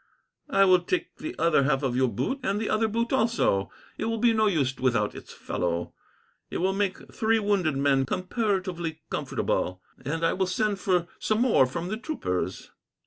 I 0.49 0.65
will 0.65 0.79
take 0.79 1.17
the 1.17 1.35
other 1.37 1.61
half 1.65 1.83
of 1.83 1.95
your 1.95 2.07
boot, 2.07 2.39
and 2.41 2.59
the 2.59 2.71
other 2.71 2.87
boot 2.87 3.13
also. 3.13 3.69
It 3.99 4.05
will 4.05 4.17
be 4.17 4.33
no 4.33 4.47
use 4.47 4.75
without 4.79 5.13
its 5.13 5.31
fellow. 5.31 5.93
It 6.49 6.57
will 6.57 6.73
make 6.73 7.13
three 7.13 7.37
wounded 7.37 7.77
men 7.77 8.07
comparatively 8.07 9.03
comfortable, 9.11 9.79
and 10.03 10.25
I 10.25 10.33
will 10.33 10.47
send 10.47 10.79
for 10.79 11.05
some 11.19 11.41
more 11.41 11.67
from 11.67 11.89
the 11.89 11.97
troopers." 11.97 12.71